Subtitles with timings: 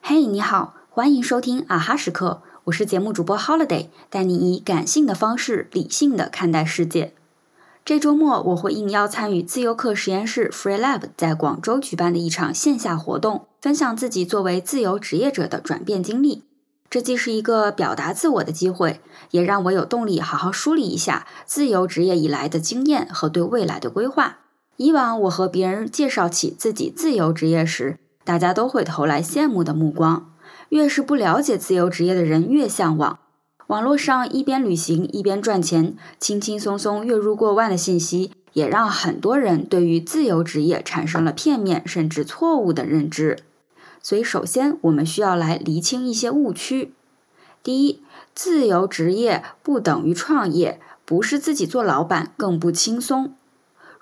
[0.00, 7.14] 嘿，你好，欢迎收听啊哈时刻，我是节目主播 Holiday，带你以感性的方式理性的看待世界。
[7.84, 16.44] 这周末我会应邀参与自由课实验室 Free Lab 在广州举办的一场线下活动，分享自己作为自由职业者的转变经历。
[16.88, 19.00] 这既是一个表达自我的机会，
[19.32, 24.38] 也让我有动力好好梳理一下自由职业以来的经验和对未来的规划。
[24.78, 30.32] 以往我和别人介绍起自己自由职业时，大家都会投来羡慕的目光。
[30.68, 33.18] 越是不了解自由职业的人，越向往。
[33.66, 43.38] 网络上一边旅行一边赚钱，轻轻松松月入过万的信息，也让很多人对于自由职业产生了片面甚至错误的认知。
[44.00, 46.92] 所以，首先我们需要来厘清一些误区。
[47.64, 48.00] 第一，
[48.32, 53.34] 自由职业不等于创业，不是自己做老板，更不轻松。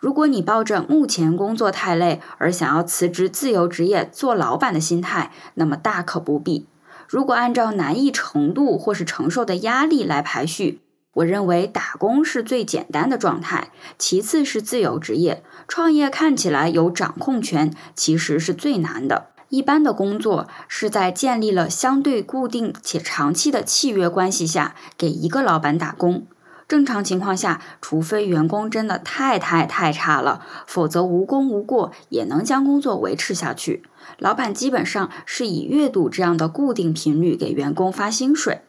[0.06, 6.68] 如果你抱着目前工作太累而想要辞职自由职业做老板的心态，那么大可不必。
[7.08, 10.80] 如果按照难易程度或是承受的压力来排序，
[11.14, 19.30] 我认为打工是最简单的状态，其次是自由职业，创业看起来有掌控权，其实是最难的。
[19.48, 26.28] 一般的工作是在建立了相对固定且长期的契约关系下，给一个老板打工。
[26.68, 33.84] 正常情况下，除非员工真的太太太差了，否则无功无过也能将工作维持下去。
[34.18, 38.62] 老板基本上是以月度这样的固定频率给员工发薪水。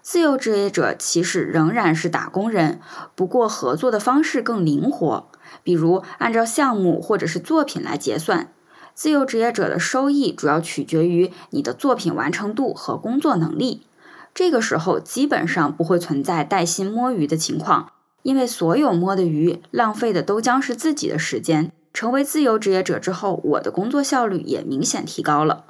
[0.00, 2.80] 自由职业者其实仍然是打工人，
[3.14, 5.28] 不过合作的方式更灵活，
[5.62, 8.50] 比如按照项目或者是作品来结算。
[8.94, 13.86] 自由职业者的收益主要取决于你的作品完成度和工作能力。
[14.34, 21.70] 这个时候基本上不会存在带薪摸鱼的情况，因为所有摸的鱼浪费的都将是自己的时间。
[21.92, 25.66] 成为自由职业者之后，我的工作效率也明显提高了。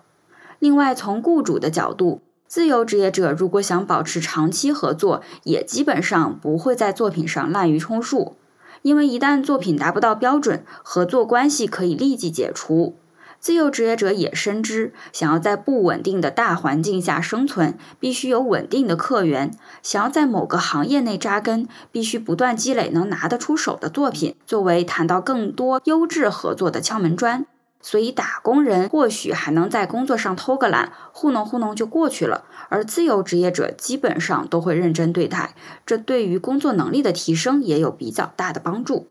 [0.61, 8.37] 另外，从雇主的角度，自由职业者如果想保持长期合作，也基本上不会在作品上滥竽充数，
[8.83, 12.95] 因为一旦作品达不到标准，合作关系可以立即解除。
[13.43, 19.51] 自由职业者也深知，想要在不稳定的大环境下生存，必须有稳定的客源；
[19.83, 27.45] 想要在某个行业内扎根，必须不断积累能拿得出手的作品，作为谈到更多优质合作的敲门砖。
[27.81, 39.09] 所以，打工人或许还能在工作上偷个懒，糊弄糊弄就过去了；而自由职业者基本上都会认真对待，这对于工作能力的提升也有比较大的帮助。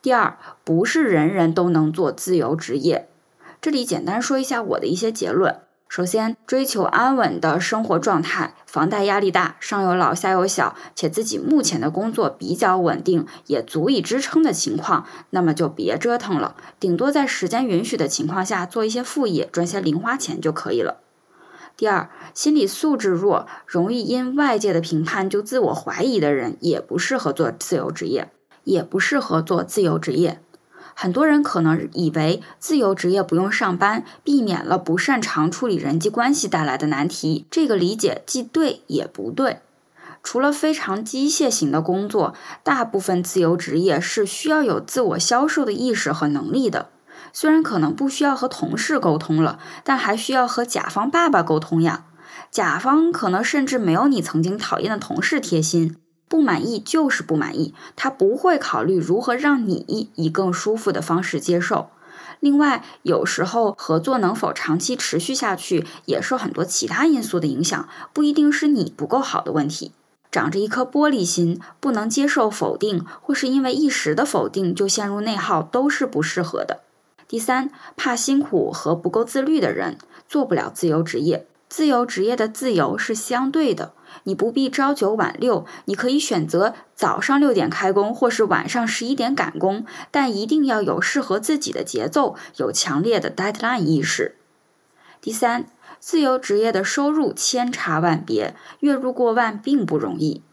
[0.00, 3.08] 第二，不是人人都能做自由职业。
[3.64, 5.56] 这里简单说一下我的一些结论。
[5.88, 20.98] 首先，追求安稳的生活状态，房贷压力大，上有老下有小，且自己目前的工作比较稳定，也足以支撑的情况，那么就别折腾了，顶多在时间允许的情况下做一些副业，赚些零花钱就可以了。
[21.74, 28.30] 第二，心理素质弱，容易因外界的评判就自我怀疑的人，也不适合做自由职业，
[28.64, 30.42] 也不适合做自由职业。
[30.94, 37.46] 很多人可能以为自由职业不用上班，避免了不擅长处理人际关系带来的难题。
[37.50, 39.58] 这个理解既对也不对。
[40.22, 46.88] 除了非常机械型的工作，大部分自由职业是需要有自我销售的意识和能力的。
[47.32, 52.06] 虽然可能不需要和同事沟通了，但还需要和甲方爸爸沟通呀。
[52.50, 55.96] 甲方可能甚至没有你曾经讨厌的同事贴心。
[56.34, 61.90] 不满意就是不满意，他不会考虑如何让你以更舒服的方式接受。
[62.40, 69.92] 另外，有时候合作能否长期持续下去，也受很多其他因素的影响，不一定是你不够好的问题。
[70.32, 76.80] 长着一颗玻璃心，不能接受否定，或是因为一时的否定就陷入内耗，都是不适合的。
[77.28, 81.46] 第三，怕辛苦和不够自律的人做不了自由职业。
[81.76, 83.94] 自由职业的自由是相对的。
[84.22, 94.36] 你不必朝九晚六，你可以选择早上六点开工，或是晚上十一点赶工，但一定要有适合自己的节奏，有强烈的 deadline 意识。
[95.20, 95.66] 第三，
[95.98, 100.44] 自由职业的收入千差万别，月入过万并不容易。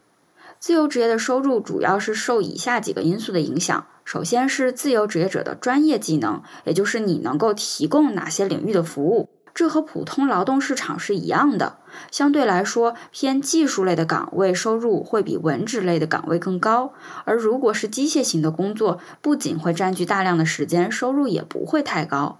[0.58, 9.28] 自由职业的收入主要是受以下几个因素的影响：首先是自由职业者的专业技能，也就是你能够提供哪些领域的服务。
[9.54, 11.76] 这和普通劳动市场是一样的，
[12.10, 16.92] 相对来说，偏技术类的岗位收入会比文职类的岗位更高。
[17.24, 22.38] 而如果是机械型的工作，不仅会占据大量的时间，收入也不会太高。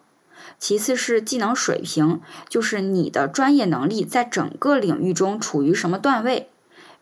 [0.59, 6.49] 其次是技能水平，就是你的专业能力在整个领域中处于什么段位。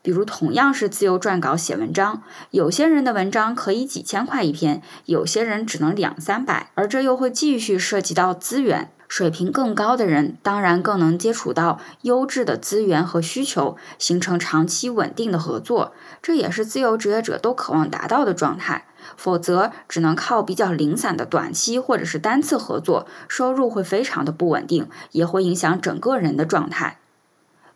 [0.03, 8.91] 比如，同样是自由撰稿写文章，有些人的文章可以几千块一篇，有些人只能两三百，而这又会继续涉及到资源。
[9.11, 15.91] 水平更高的人，当然更能接触到优质的资源和需求，形成长期稳定的合作，
[16.21, 18.85] 这也是自由职业者都渴望达到的状态。
[19.17, 26.99] 否则，只能靠比较零散的短期或者是单次合作，收入会非常的不稳定，也会影响整个人的状态。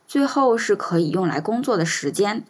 [0.08, 2.46] 最后是可以用来工作的时间。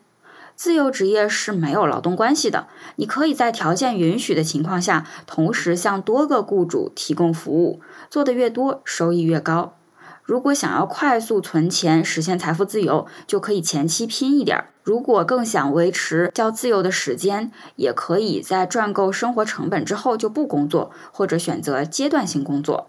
[0.56, 9.76] 自由职业是没有劳动关系的，你可以在条件允许的情况下，同时向多个雇主提供服务，做的越多，收益越高。
[10.24, 14.70] 如果想要快速存钱，实现财富自由，就可以前期拼一点儿。
[14.82, 22.88] 如果更想维持较自由的时间，也可以在赚够生活成本之后就不工作，或者选择阶段性工作。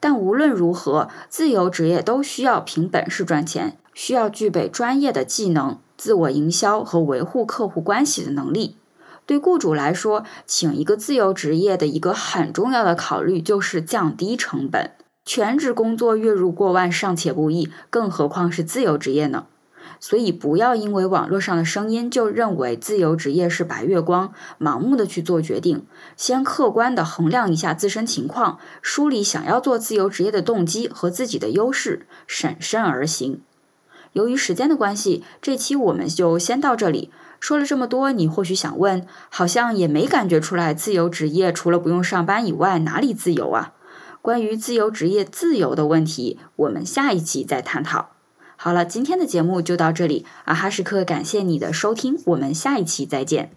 [0.00, 8.76] 但无论如何，自由职业都需要凭本事赚钱，需要具备专业的技能、自我营销和维护客户关系的能力。
[9.26, 14.92] 对雇主来说，请一个自由职业的一个很重要的考虑就是降低成本。
[15.26, 19.44] 全职工作月入过万尚且不易，更何况是自由职业呢？
[20.00, 25.84] 所以不要因为网络上的声音就认为自由职业是白月光，盲目的去做决定。
[26.16, 33.42] 先客观的衡量一下自身情况，梳理想要做自由职业的动机和自己的优势，审慎而行。
[34.12, 37.10] 由于时间的关系，这期我们就先到这里。
[37.40, 43.74] 说了这么多，你或许想问，好像也没感觉出来自由职业除了不用上班以外，哪里自由啊？
[44.20, 48.10] 关于自由职业自由的问题，我们下一期再探讨。
[48.56, 53.52] 好了，今天的节目就到这里，啊哈时刻感谢你的收听，我们下一期再见。